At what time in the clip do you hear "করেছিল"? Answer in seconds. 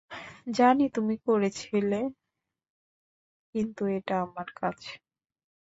1.27-1.91